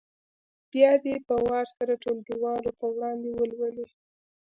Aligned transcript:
بیا 0.71 0.91
دې 1.03 1.15
په 1.27 1.35
وار 1.45 1.65
سره 1.77 1.93
ټولګیوالو 2.03 2.71
په 2.79 2.85
وړاندې 2.95 3.29
ولولي. 3.33 3.87